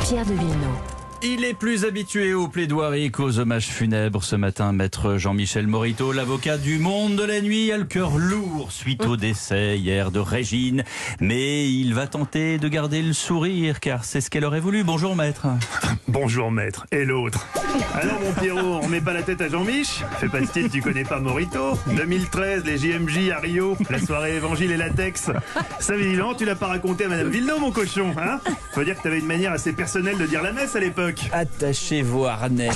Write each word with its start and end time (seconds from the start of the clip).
Pierre 0.00 0.24
de 0.26 0.34
Villeneuve. 0.34 1.01
Il 1.24 1.44
est 1.44 1.54
plus 1.54 1.84
habitué 1.84 2.34
aux 2.34 2.48
plaidoiries 2.48 3.12
qu'aux 3.12 3.38
hommages 3.38 3.68
funèbres. 3.68 4.24
Ce 4.24 4.34
matin, 4.34 4.72
maître 4.72 5.18
Jean-Michel 5.18 5.68
Morito, 5.68 6.10
l'avocat 6.10 6.58
du 6.58 6.80
monde 6.80 7.14
de 7.14 7.22
la 7.22 7.40
nuit, 7.40 7.70
a 7.70 7.76
le 7.76 7.84
cœur 7.84 8.18
lourd 8.18 8.72
suite 8.72 9.06
au 9.06 9.16
décès 9.16 9.78
hier 9.78 10.10
de 10.10 10.18
Régine. 10.18 10.82
Mais 11.20 11.70
il 11.70 11.94
va 11.94 12.08
tenter 12.08 12.58
de 12.58 12.66
garder 12.66 13.02
le 13.02 13.12
sourire 13.12 13.78
car 13.78 14.04
c'est 14.04 14.20
ce 14.20 14.30
qu'elle 14.30 14.44
aurait 14.44 14.58
voulu. 14.58 14.82
Bonjour 14.82 15.14
maître. 15.14 15.46
Bonjour 16.08 16.50
maître. 16.50 16.86
Et 16.90 17.04
l'autre? 17.04 17.46
Alors 17.94 18.20
mon 18.20 18.32
Pierrot, 18.32 18.80
on 18.82 18.88
met 18.88 19.00
pas 19.00 19.12
la 19.12 19.22
tête 19.22 19.42
à 19.42 19.48
Jean-Mich? 19.48 20.02
Fais 20.18 20.28
pas 20.28 20.44
style, 20.44 20.70
tu 20.70 20.82
connais 20.82 21.04
pas 21.04 21.20
Morito? 21.20 21.78
2013, 21.86 22.64
les 22.64 22.78
JMJ 22.78 23.30
à 23.30 23.38
Rio, 23.38 23.76
la 23.90 24.00
soirée 24.00 24.34
évangile 24.34 24.72
et 24.72 24.76
latex. 24.76 25.30
Ça 25.78 25.94
évidemment, 25.94 26.34
tu 26.34 26.44
l'as 26.44 26.56
pas 26.56 26.66
raconté 26.66 27.04
à 27.04 27.08
Madame 27.08 27.28
Villeneuve, 27.28 27.60
mon 27.60 27.70
cochon, 27.70 28.12
hein? 28.18 28.40
Faut 28.72 28.82
dire 28.82 28.96
que 28.96 29.02
t'avais 29.02 29.20
une 29.20 29.26
manière 29.26 29.52
assez 29.52 29.72
personnelle 29.72 30.18
de 30.18 30.26
dire 30.26 30.42
la 30.42 30.52
messe 30.52 30.74
à 30.74 30.80
l'époque. 30.80 31.11
Attachez 31.32 32.02
vos 32.02 32.26
harnais. 32.26 32.70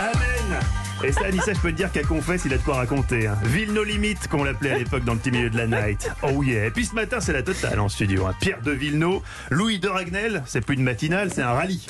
Amen 0.00 0.83
et 1.06 1.12
ça, 1.12 1.26
Anissa, 1.26 1.52
je 1.52 1.60
peux 1.60 1.70
te 1.70 1.76
dire 1.76 1.92
qu'à 1.92 2.02
Confesse, 2.02 2.42
il 2.46 2.52
a 2.54 2.56
de 2.56 2.62
quoi 2.62 2.76
raconter. 2.76 3.26
Hein. 3.26 3.36
Ville 3.44 3.72
nos 3.72 3.84
limites, 3.84 4.28
qu'on 4.28 4.44
l'appelait 4.44 4.70
à 4.70 4.78
l'époque 4.78 5.04
dans 5.04 5.12
le 5.12 5.18
petit 5.18 5.30
milieu 5.30 5.50
de 5.50 5.56
la 5.56 5.66
night. 5.66 6.10
Oh 6.22 6.42
yeah. 6.42 6.66
Et 6.66 6.70
puis 6.70 6.86
ce 6.86 6.94
matin, 6.94 7.20
c'est 7.20 7.32
la 7.32 7.42
totale 7.42 7.78
en 7.80 7.88
studio. 7.88 8.26
Hein. 8.26 8.34
Pierre 8.40 8.62
de 8.62 8.70
Villeneuve, 8.70 9.20
Louis 9.50 9.78
de 9.78 9.88
Ragnel, 9.88 10.42
c'est 10.46 10.64
plus 10.64 10.76
une 10.76 10.82
matinale, 10.82 11.30
c'est 11.32 11.42
un 11.42 11.52
rallye. 11.52 11.86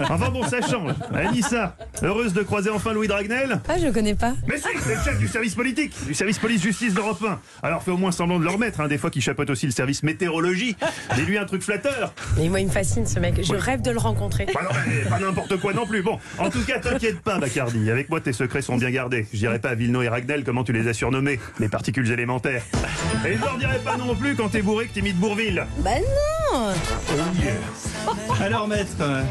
Enfin 0.00 0.30
bon, 0.30 0.46
ça 0.46 0.60
change. 0.60 0.92
Anissa, 1.14 1.76
heureuse 2.02 2.32
de 2.34 2.42
croiser 2.42 2.70
enfin 2.70 2.92
Louis 2.92 3.08
de 3.08 3.12
Ragnel 3.12 3.60
Ah, 3.68 3.78
je 3.78 3.88
connais 3.88 4.14
pas. 4.14 4.34
Mais 4.46 4.58
si, 4.58 4.68
c'est 4.80 4.94
le 4.94 5.02
chef 5.02 5.18
du 5.18 5.28
service 5.28 5.54
politique, 5.54 5.92
du 6.06 6.14
service 6.14 6.38
police-justice 6.38 6.94
d'Europe 6.94 7.22
1. 7.26 7.40
Alors 7.62 7.82
fais 7.82 7.90
au 7.90 7.96
moins 7.96 8.12
semblant 8.12 8.38
de 8.38 8.44
le 8.44 8.50
remettre, 8.50 8.80
hein, 8.80 8.88
des 8.88 8.98
fois 8.98 9.10
qu'il 9.10 9.22
chapeaute 9.22 9.50
aussi 9.50 9.66
le 9.66 9.72
service 9.72 10.02
météorologie. 10.02 10.76
Dis-lui 11.16 11.38
un 11.38 11.44
truc 11.44 11.62
flatteur. 11.62 12.14
Mais 12.36 12.48
moi, 12.48 12.60
il 12.60 12.66
me 12.66 12.72
fascine 12.72 13.06
ce 13.06 13.18
mec. 13.18 13.40
Je 13.42 13.54
rêve 13.54 13.82
de 13.82 13.90
le 13.90 13.98
rencontrer. 13.98 14.46
Bah 14.54 14.60
non, 14.62 15.10
pas 15.10 15.18
n'importe 15.18 15.58
quoi 15.58 15.72
non 15.72 15.86
plus. 15.86 16.02
Bon, 16.02 16.18
en 16.38 16.50
tout 16.50 16.62
cas, 16.64 16.78
t'inquiète 16.78 17.20
pas, 17.20 17.38
Bacardi. 17.38 17.90
Avec 17.90 18.08
moi, 18.08 18.20
tes 18.20 18.32
secrets 18.52 18.62
sont 18.62 18.76
bien 18.76 18.90
gardés. 18.90 19.26
Je 19.32 19.38
dirais 19.38 19.58
pas 19.58 19.70
à 19.70 19.74
Villeneuve 19.74 20.04
et 20.04 20.08
Ragnel 20.08 20.44
comment 20.44 20.62
tu 20.62 20.74
les 20.74 20.86
as 20.86 20.92
surnommés, 20.92 21.40
les 21.58 21.68
particules 21.68 22.10
élémentaires. 22.10 22.62
Et 23.26 23.34
je 23.34 23.40
leur 23.40 23.56
dirais 23.56 23.80
pas 23.82 23.96
non 23.96 24.14
plus 24.14 24.34
quand 24.34 24.50
t'es 24.50 24.60
bourré 24.60 24.88
que 24.88 24.92
t'imites 24.92 25.16
Bourville. 25.16 25.64
Bah 25.78 25.90
non 26.52 26.74
Alors 28.42 28.66
maître, 28.68 28.90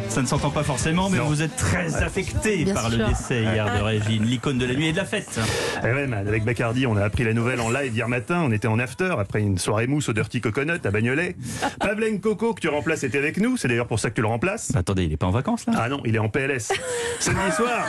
ça 0.10 0.22
ne 0.22 0.28
s'entend 0.28 0.50
pas 0.50 0.64
forcément, 0.64 1.10
mais 1.10 1.18
Non. 1.18 1.26
vous 1.26 1.42
êtes 1.42 1.56
très 1.56 2.02
affecté 2.02 2.64
Bien 2.64 2.74
par 2.74 2.90
le 2.90 2.98
décès 2.98 3.42
hier 3.44 3.66
de 3.78 3.84
Régine, 3.84 4.24
l'icône 4.26 4.58
de 4.58 4.66
la 4.66 4.74
nuit 4.74 4.88
et 4.88 4.92
de 4.92 4.98
la 4.98 5.06
fête. 5.06 5.40
Eh 5.84 5.88
ouais, 5.88 6.08
man, 6.08 6.28
avec 6.28 6.44
Bacardi, 6.44 6.88
on 6.88 6.96
a 6.96 7.04
appris 7.04 7.24
la 7.24 7.34
nouvelle 7.34 7.60
en 7.62 7.70
live 7.70 7.94
hier 7.94 8.08
matin. 8.08 8.42
On 8.46 8.52
était 8.52 8.68
en 8.68 8.80
after 8.80 9.14
après 9.20 9.42
une 9.42 9.58
soirée 9.58 9.88
mousse 9.88 10.10
au 10.10 10.14
Dirty 10.14 10.42
Coconut 10.42 10.80
à 10.86 10.92
Bagnolet. 10.92 11.36
Pavlen 11.80 12.20
Coco, 12.20 12.54
que 12.54 12.62
tu 12.62 12.70
remplaces, 12.70 13.04
était 13.04 13.18
avec 13.18 13.38
nous. 13.38 13.58
C'est 13.58 13.68
d'ailleurs 13.68 13.88
pour 13.88 14.00
ça 14.00 14.10
que 14.10 14.16
tu 14.16 14.22
le 14.22 14.28
remplaces. 14.28 14.74
Attendez, 14.76 15.04
il 15.04 15.14
est 15.14 15.18
pas 15.18 15.28
en 15.28 15.32
vacances 15.32 15.66
là? 15.68 15.74
Ah 15.78 15.90
non, 15.90 16.02
il 16.06 16.16
est 16.16 16.20
en 16.20 16.30
PLS. 16.30 16.72
Samedi 17.20 17.52
soir, 17.56 17.86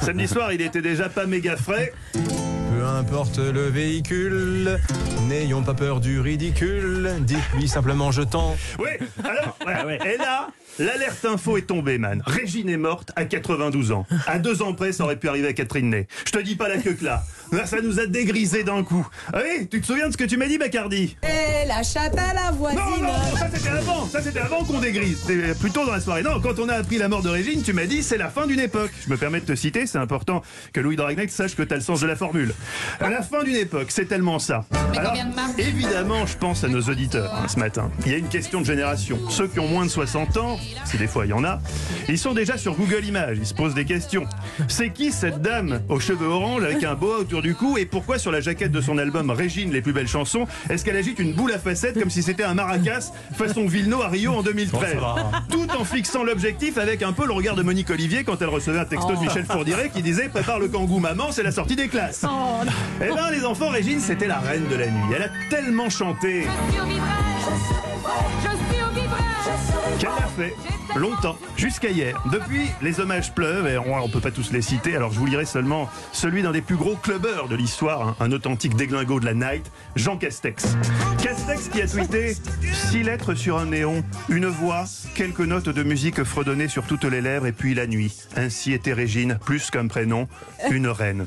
samedi 0.00 0.28
soir, 0.28 0.52
il 0.52 0.60
était 0.60 0.82
déjà 0.82 1.08
pas 1.08 1.26
méga 1.26 1.56
frais. 1.56 1.92
Peu 2.86 2.92
importe 2.92 3.38
le 3.38 3.68
véhicule, 3.68 4.78
n'ayons 5.26 5.62
pas 5.62 5.74
peur 5.74 5.98
du 5.98 6.20
ridicule, 6.20 7.10
dites-lui 7.22 7.66
simplement 7.66 8.12
je 8.12 8.22
t'en. 8.22 8.56
Oui, 8.78 8.90
alors, 9.24 9.56
ouais. 9.66 9.74
Ah 9.76 9.86
ouais. 9.86 9.98
et 10.04 10.16
là, 10.16 10.50
l'alerte 10.78 11.24
info 11.24 11.56
est 11.56 11.62
tombée, 11.62 11.98
man. 11.98 12.22
Régine 12.24 12.68
est 12.68 12.76
morte 12.76 13.10
à 13.16 13.24
92 13.24 13.90
ans. 13.90 14.06
À 14.28 14.38
deux 14.38 14.62
ans 14.62 14.72
près, 14.72 14.92
ça 14.92 15.02
aurait 15.02 15.16
pu 15.16 15.28
arriver 15.28 15.48
à 15.48 15.52
Catherine 15.52 15.90
Ney. 15.90 16.06
Je 16.26 16.30
te 16.30 16.38
dis 16.38 16.54
pas 16.54 16.68
la 16.68 16.78
queue 16.78 16.92
que 16.92 17.04
là. 17.04 17.24
Ça 17.64 17.80
nous 17.82 17.98
a 17.98 18.06
dégrisé 18.06 18.62
d'un 18.62 18.84
coup. 18.84 19.06
Ah 19.32 19.40
oui, 19.42 19.66
tu 19.68 19.80
te 19.80 19.86
souviens 19.86 20.06
de 20.06 20.12
ce 20.12 20.16
que 20.16 20.24
tu 20.24 20.36
m'as 20.36 20.46
dit, 20.46 20.56
Bacardi? 20.58 21.16
Et 21.24 21.66
la 21.66 21.82
chatte 21.82 22.16
à 22.16 22.34
la 22.34 22.52
voisine 22.52 22.78
non, 22.78 23.02
non, 23.02 23.36
ça 23.36 23.48
c'était 23.52 23.68
avant, 23.68 23.75
ça 24.16 24.22
c'était 24.22 24.40
avant 24.40 24.64
qu'on 24.64 24.80
dégrise, 24.80 25.18
c'était 25.26 25.54
plutôt 25.54 25.84
dans 25.84 25.92
la 25.92 26.00
soirée. 26.00 26.22
Non, 26.22 26.40
quand 26.40 26.58
on 26.58 26.70
a 26.70 26.74
appris 26.74 26.96
la 26.96 27.06
mort 27.06 27.22
de 27.22 27.28
Régine, 27.28 27.62
tu 27.62 27.74
m'as 27.74 27.84
dit 27.84 28.02
c'est 28.02 28.16
la 28.16 28.30
fin 28.30 28.46
d'une 28.46 28.60
époque. 28.60 28.90
Je 29.04 29.10
me 29.10 29.18
permets 29.18 29.40
de 29.40 29.44
te 29.44 29.54
citer, 29.54 29.86
c'est 29.86 29.98
important 29.98 30.42
que 30.72 30.80
Louis 30.80 30.96
Dragnet 30.96 31.28
sache 31.28 31.54
que 31.54 31.62
t'as 31.62 31.74
le 31.74 31.82
sens 31.82 32.00
de 32.00 32.06
la 32.06 32.16
formule. 32.16 32.54
À 33.00 33.10
la 33.10 33.20
fin 33.20 33.44
d'une 33.44 33.56
époque, 33.56 33.88
c'est 33.90 34.06
tellement 34.06 34.38
ça. 34.38 34.64
Alors, 34.96 35.12
évidemment, 35.58 36.24
je 36.24 36.34
pense 36.38 36.64
à 36.64 36.68
nos 36.68 36.80
auditeurs 36.80 37.30
hein, 37.34 37.46
ce 37.46 37.58
matin. 37.58 37.90
Il 38.06 38.12
y 38.12 38.14
a 38.14 38.18
une 38.18 38.28
question 38.28 38.62
de 38.62 38.66
génération. 38.66 39.18
Ceux 39.28 39.48
qui 39.48 39.60
ont 39.60 39.68
moins 39.68 39.84
de 39.84 39.90
60 39.90 40.38
ans, 40.38 40.58
si 40.86 40.96
des 40.96 41.08
fois 41.08 41.26
il 41.26 41.30
y 41.30 41.34
en 41.34 41.44
a, 41.44 41.60
ils 42.08 42.18
sont 42.18 42.32
déjà 42.32 42.56
sur 42.56 42.74
Google 42.74 43.04
Images, 43.04 43.36
ils 43.38 43.46
se 43.46 43.54
posent 43.54 43.74
des 43.74 43.84
questions. 43.84 44.24
C'est 44.68 44.90
qui 44.94 45.12
cette 45.12 45.42
dame 45.42 45.82
aux 45.90 46.00
cheveux 46.00 46.28
orange 46.28 46.64
avec 46.64 46.84
un 46.84 46.94
boa 46.94 47.18
autour 47.18 47.42
du 47.42 47.54
cou 47.54 47.76
et 47.76 47.84
pourquoi 47.84 48.18
sur 48.18 48.32
la 48.32 48.40
jaquette 48.40 48.72
de 48.72 48.80
son 48.80 48.96
album 48.96 49.30
Régine 49.30 49.72
les 49.72 49.82
plus 49.82 49.92
belles 49.92 50.08
chansons, 50.08 50.46
est-ce 50.70 50.86
qu'elle 50.86 50.96
agite 50.96 51.18
une 51.18 51.34
boule 51.34 51.52
à 51.52 51.58
facettes 51.58 52.00
comme 52.00 52.10
si 52.10 52.22
c'était 52.22 52.44
un 52.44 52.54
maracas 52.54 53.12
façon 53.36 53.66
Villeneuve 53.66 54.05
à 54.06 54.08
Rio 54.08 54.32
en 54.32 54.42
2013 54.42 54.96
Tout 55.50 55.66
en 55.76 55.84
fixant 55.84 56.22
l'objectif 56.22 56.78
avec 56.78 57.02
un 57.02 57.12
peu 57.12 57.26
le 57.26 57.32
regard 57.32 57.56
de 57.56 57.62
Monique 57.62 57.90
Olivier 57.90 58.22
quand 58.22 58.40
elle 58.40 58.48
recevait 58.48 58.78
un 58.78 58.84
texto 58.84 59.14
de 59.14 59.18
Michel 59.18 59.44
Fourdiret 59.44 59.90
qui 59.92 60.00
disait 60.00 60.28
prépare 60.28 60.60
le 60.60 60.68
kangou 60.68 61.00
maman, 61.00 61.32
c'est 61.32 61.42
la 61.42 61.50
sortie 61.50 61.76
des 61.76 61.88
classes. 61.88 62.24
Eh 63.00 63.08
ben 63.08 63.30
les 63.30 63.44
enfants, 63.44 63.68
Régine 63.68 64.00
c'était 64.00 64.28
la 64.28 64.38
reine 64.38 64.66
de 64.68 64.76
la 64.76 64.86
nuit. 64.86 65.14
Elle 65.14 65.24
a 65.24 65.30
tellement 65.50 65.90
chanté. 65.90 66.46
Qu'elle 69.98 70.08
l'a 70.08 70.28
fait 70.36 70.54
longtemps, 70.94 71.36
jusqu'à 71.56 71.90
hier. 71.90 72.22
Depuis, 72.32 72.68
les 72.82 73.00
hommages 73.00 73.32
pleuvent 73.34 73.66
et 73.66 73.78
on, 73.78 73.96
on 73.96 74.08
peut 74.08 74.20
pas 74.20 74.30
tous 74.30 74.52
les 74.52 74.62
citer. 74.62 74.96
Alors 74.96 75.12
je 75.12 75.18
vous 75.18 75.26
lirai 75.26 75.44
seulement 75.44 75.88
celui 76.12 76.42
d'un 76.42 76.52
des 76.52 76.60
plus 76.60 76.76
gros 76.76 76.96
clubbeurs 76.96 77.48
de 77.48 77.56
l'histoire, 77.56 78.16
un, 78.20 78.26
un 78.26 78.32
authentique 78.32 78.76
déglingo 78.76 79.20
de 79.20 79.24
la 79.24 79.34
night, 79.34 79.70
Jean 79.94 80.16
Castex. 80.16 80.76
Castex 81.22 81.68
qui 81.68 81.82
a 81.82 81.86
tweeté 81.86 82.36
six 82.72 83.02
lettres 83.02 83.34
sur 83.34 83.58
un 83.58 83.66
néon, 83.66 84.04
une 84.28 84.46
voix, 84.46 84.84
quelques 85.14 85.40
notes 85.40 85.68
de 85.68 85.82
musique 85.82 86.22
fredonnées 86.24 86.68
sur 86.68 86.84
toutes 86.84 87.04
les 87.04 87.20
lèvres 87.20 87.46
et 87.46 87.52
puis 87.52 87.74
la 87.74 87.86
nuit. 87.86 88.14
Ainsi 88.36 88.72
était 88.72 88.92
Régine, 88.92 89.38
plus 89.44 89.70
qu'un 89.70 89.86
prénom, 89.86 90.28
une 90.70 90.88
reine. 90.88 91.24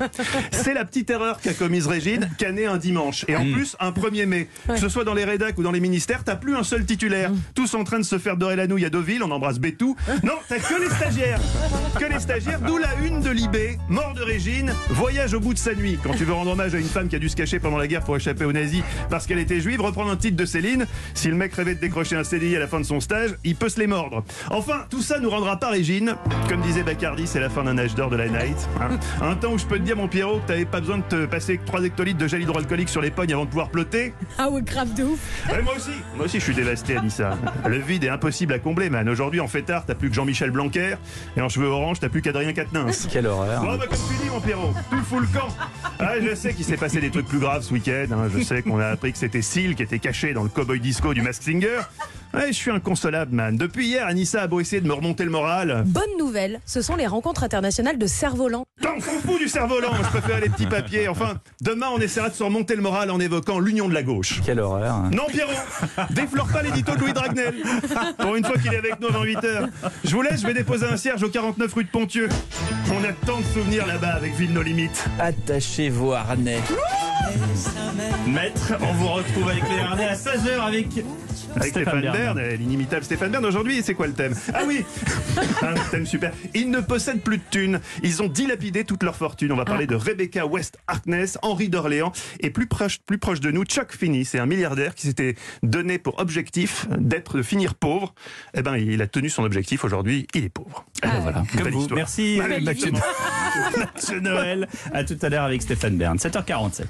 C'est 0.51 0.73
la 0.73 0.85
petite 0.85 1.09
erreur 1.09 1.39
qu'a 1.41 1.53
commise 1.53 1.87
Régine, 1.87 2.29
qu'a 2.37 2.51
née 2.51 2.65
un 2.65 2.77
dimanche 2.77 3.25
et 3.27 3.35
en 3.35 3.51
plus 3.51 3.75
un 3.79 3.91
1er 3.91 4.25
mai. 4.25 4.47
Que 4.67 4.77
ce 4.77 4.89
soit 4.89 5.03
dans 5.03 5.13
les 5.13 5.25
rédacs 5.25 5.57
ou 5.57 5.63
dans 5.63 5.71
les 5.71 5.79
ministères, 5.79 6.23
t'as 6.23 6.35
plus 6.35 6.55
un 6.55 6.63
seul 6.63 6.85
titulaire. 6.85 7.31
Tous 7.55 7.73
en 7.73 7.83
train 7.83 7.97
de 7.97 8.03
se 8.03 8.17
faire 8.17 8.37
dorer 8.37 8.55
la 8.55 8.67
nouille 8.67 8.85
à 8.85 8.89
Deauville, 8.89 9.23
on 9.23 9.31
embrasse 9.31 9.48
Bétou. 9.57 9.95
Non, 10.23 10.33
t'as 10.47 10.59
que 10.59 10.79
les 10.79 10.89
stagiaires. 10.89 11.39
Que 11.99 12.05
les 12.05 12.19
stagiaires, 12.19 12.59
d'où 12.59 12.77
la 12.77 12.93
une 13.03 13.21
de 13.21 13.29
Libé, 13.31 13.77
mort 13.87 14.13
de 14.13 14.21
Régine, 14.21 14.73
voyage 14.89 15.33
au 15.33 15.39
bout 15.39 15.53
de 15.53 15.59
sa 15.59 15.73
nuit. 15.73 15.97
Quand 16.03 16.13
tu 16.13 16.25
veux 16.25 16.33
rendre 16.33 16.51
hommage 16.51 16.75
à 16.75 16.77
une 16.77 16.87
femme 16.87 17.07
qui 17.07 17.15
a 17.15 17.19
dû 17.19 17.29
se 17.29 17.35
cacher 17.35 17.59
pendant 17.59 17.77
la 17.77 17.87
guerre 17.87 18.01
pour 18.03 18.15
échapper 18.15 18.45
aux 18.45 18.51
nazis 18.53 18.83
parce 19.09 19.25
qu'elle 19.25 19.39
était 19.39 19.61
juive, 19.61 19.81
reprendre 19.81 20.11
un 20.11 20.17
titre 20.17 20.35
de 20.37 20.45
Céline. 20.45 20.85
Si 21.13 21.29
le 21.29 21.35
mec 21.35 21.53
rêvait 21.55 21.75
de 21.75 21.79
décrocher 21.79 22.15
un 22.15 22.23
CDI 22.23 22.55
à 22.55 22.59
la 22.59 22.67
fin 22.67 22.79
de 22.79 22.85
son 22.85 22.99
stage, 22.99 23.31
il 23.43 23.55
peut 23.55 23.69
se 23.69 23.79
les 23.79 23.87
mordre. 23.87 24.23
Enfin, 24.51 24.85
tout 24.89 25.01
ça 25.01 25.19
nous 25.19 25.29
rendra 25.29 25.57
pas 25.57 25.69
Régine. 25.69 26.15
Comme 26.47 26.61
disait 26.61 26.83
Bacardi, 26.83 27.25
c'est 27.25 27.39
la 27.39 27.49
fin 27.49 27.63
d'un 27.63 27.77
âge 27.77 27.95
d'or 27.95 28.09
de 28.09 28.17
la 28.17 28.27
night. 28.27 28.57
hein. 28.81 28.89
Un 29.21 29.35
temps 29.35 29.53
où 29.53 29.57
je 29.57 29.65
peux 29.65 29.77
te 29.79 29.83
dire, 29.83 29.95
mon 29.95 30.07
Pierrot, 30.07 30.39
que 30.39 30.47
t'avais 30.47 30.65
pas 30.65 30.79
besoin 30.81 30.97
de 30.97 31.03
te 31.03 31.25
passer 31.25 31.59
3 31.65 31.83
hectolitres 31.83 32.17
de 32.19 32.27
gel 32.27 32.41
hydroalcoolique 32.41 32.89
sur 32.89 33.01
les 33.01 33.11
pognes 33.11 33.33
avant 33.33 33.45
de 33.45 33.49
pouvoir 33.49 33.69
plotter. 33.69 34.13
Ah 34.37 34.49
ouais, 34.49 34.61
grave 34.61 34.93
de 34.93 35.03
ouf 35.03 35.19
moi 35.63 35.73
aussi, 35.75 35.91
moi 36.15 36.25
aussi 36.25 36.39
je 36.39 36.43
suis 36.43 36.55
dévasté, 36.55 36.97
Anissa. 36.97 37.37
Le 37.67 37.77
vide 37.77 38.03
est 38.05 38.09
impossible 38.09 38.53
à 38.53 38.59
combler, 38.59 38.89
man. 38.89 39.07
Aujourd'hui, 39.09 39.38
en 39.39 39.47
fêtard, 39.47 39.85
t'as 39.85 39.95
plus 39.95 40.09
que 40.09 40.15
Jean-Michel 40.15 40.51
Blanquer, 40.51 40.95
et 41.37 41.41
en 41.41 41.49
cheveux 41.49 41.67
orange, 41.67 41.99
t'as 41.99 42.09
plus 42.09 42.21
qu'Adrien 42.21 42.53
Quatennens. 42.53 43.07
Quelle 43.11 43.27
horreur. 43.27 43.61
Bon, 43.61 43.77
bah, 43.77 43.85
comme 43.89 43.97
tu 44.09 44.23
dis, 44.23 44.29
mon 44.29 44.39
Pierrot, 44.41 44.73
tout 44.89 44.97
fout 45.03 45.21
le 45.21 45.27
camp. 45.39 45.47
Ah, 45.99 46.13
je 46.21 46.33
sais 46.35 46.53
qu'il 46.53 46.65
s'est 46.65 46.77
passé 46.77 46.99
des 47.01 47.09
trucs 47.11 47.27
plus 47.27 47.39
graves 47.39 47.63
ce 47.63 47.73
week-end. 47.73 48.05
hein. 48.11 48.29
Je 48.35 48.43
sais 48.43 48.61
qu'on 48.61 48.79
a 48.79 48.87
appris 48.87 49.11
que 49.11 49.17
c'était 49.17 49.41
Seal 49.41 49.75
qui 49.75 49.83
était 49.83 49.99
caché 49.99 50.33
dans 50.33 50.43
le 50.43 50.49
cowboy 50.49 50.79
disco 50.79 51.13
du 51.13 51.21
Mask 51.21 51.43
Singer. 51.43 51.79
Ouais, 52.33 52.47
je 52.47 52.53
suis 52.53 52.71
inconsolable, 52.71 53.35
man. 53.35 53.57
Depuis 53.57 53.87
hier, 53.87 54.05
Anissa 54.05 54.43
a 54.43 54.47
beau 54.47 54.59
essayer 54.59 54.81
de 54.81 54.87
me 54.87 54.93
remonter 54.93 55.23
le 55.23 55.31
moral. 55.31 55.83
Bonne 55.87 56.17
nouvelle, 56.19 56.59
ce 56.65 56.81
sont 56.81 56.95
les 56.95 57.07
rencontres 57.07 57.43
internationales 57.43 57.97
de 57.97 58.05
cerf-volant. 58.05 58.65
T'en 58.81 58.99
fous 58.99 59.39
du 59.39 59.47
cerf-volant, 59.47 59.91
je 59.97 60.07
préfère 60.09 60.39
les 60.39 60.49
petits 60.49 60.67
papiers. 60.67 61.07
Enfin, 61.07 61.35
demain, 61.61 61.87
on 61.93 61.99
essaiera 61.99 62.29
de 62.29 62.35
se 62.35 62.43
remonter 62.43 62.75
le 62.75 62.81
moral 62.83 63.09
en 63.09 63.19
évoquant 63.19 63.59
l'union 63.59 63.89
de 63.89 63.93
la 63.93 64.03
gauche. 64.03 64.41
Quelle 64.45 64.59
horreur. 64.59 65.03
Non, 65.11 65.25
Pierrot, 65.27 65.51
déflore 66.11 66.47
pas 66.47 66.61
l'édito 66.61 66.95
de 66.95 66.99
Louis 66.99 67.13
Dragnel. 67.13 67.55
Pour 68.19 68.35
une 68.35 68.45
fois 68.45 68.57
qu'il 68.57 68.73
est 68.73 68.77
avec 68.77 68.99
nous 68.99 69.07
avant 69.07 69.23
8 69.23 69.43
heures. 69.45 69.67
Je 70.03 70.15
vous 70.15 70.21
laisse, 70.21 70.41
je 70.41 70.47
vais 70.47 70.53
déposer 70.53 70.85
un 70.85 70.97
cierge 70.97 71.23
au 71.23 71.29
49 71.29 71.73
rue 71.73 71.83
de 71.83 71.89
Pontieux. 71.89 72.29
On 72.91 73.03
a 73.03 73.13
tant 73.25 73.39
de 73.39 73.45
souvenirs 73.45 73.87
là-bas 73.87 74.13
avec 74.13 74.35
Ville 74.35 74.53
nos 74.53 74.61
limites. 74.61 75.05
Attachez 75.19 75.89
vos 75.89 76.13
harnais. 76.13 76.59
Maître, 78.27 78.73
on 78.81 78.93
vous 78.93 79.07
retrouve 79.07 79.49
avec 79.49 79.63
les 79.69 79.79
harnais 79.79 80.07
à 80.07 80.15
16h 80.15 80.59
avec, 80.65 80.87
Avec 81.55 81.71
Stéphane, 81.71 82.01
Bern, 82.01 82.37
euh, 82.37 82.55
l'inimitable 82.55 83.03
Stéphane 83.03 83.31
Bern. 83.31 83.45
Aujourd'hui, 83.45 83.81
c'est 83.83 83.93
quoi 83.93 84.07
le 84.07 84.13
thème? 84.13 84.33
Ah 84.53 84.61
oui 84.65 84.85
Un 85.61 85.73
thème 85.91 86.05
super. 86.05 86.31
Ils 86.53 86.69
ne 86.69 86.79
possèdent 86.79 87.21
plus 87.21 87.37
de 87.37 87.43
thunes. 87.49 87.79
Ils 88.03 88.21
ont 88.21 88.27
dilapidé 88.27 88.83
toute 88.85 89.03
leur 89.03 89.15
fortune. 89.15 89.51
On 89.51 89.55
va 89.55 89.65
parler 89.65 89.87
de 89.87 89.95
Rebecca 89.95 90.45
West 90.45 90.77
Harkness, 90.87 91.37
Henri 91.41 91.69
d'Orléans, 91.69 92.11
et 92.39 92.49
plus 92.49 92.67
proche, 92.67 92.99
plus 93.05 93.17
proche 93.17 93.39
de 93.39 93.51
nous, 93.51 93.63
Chuck 93.65 93.91
Finney. 93.95 94.23
C'est 94.25 94.39
un 94.39 94.45
milliardaire 94.45 94.95
qui 94.95 95.07
s'était 95.07 95.35
donné 95.63 95.97
pour 95.97 96.19
objectif 96.19 96.87
d'être, 96.97 97.37
de 97.37 97.43
finir 97.43 97.75
pauvre. 97.75 98.13
Eh 98.53 98.61
ben, 98.61 98.77
il 98.77 99.01
a 99.01 99.07
tenu 99.07 99.29
son 99.29 99.43
objectif. 99.43 99.83
Aujourd'hui, 99.83 100.27
il 100.35 100.45
est 100.45 100.49
pauvre. 100.49 100.85
voilà. 101.03 101.43
Comme 101.53 101.63
Belle 101.63 101.73
vous. 101.73 101.81
histoire. 101.81 101.97
Merci. 101.97 102.39
Mathieu 103.77 104.19
Noël. 104.19 104.67
À 104.93 105.03
tout 105.03 105.17
à 105.21 105.29
l'heure 105.29 105.43
avec 105.43 105.61
Stéphane 105.61 105.97
Bern. 105.97 106.17
7h47. 106.17 106.83